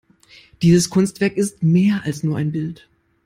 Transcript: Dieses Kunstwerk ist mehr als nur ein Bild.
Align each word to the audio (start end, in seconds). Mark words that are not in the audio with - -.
Dieses 0.63 0.89
Kunstwerk 0.89 1.37
ist 1.37 1.61
mehr 1.61 2.01
als 2.05 2.23
nur 2.23 2.35
ein 2.35 2.51
Bild. 2.51 2.89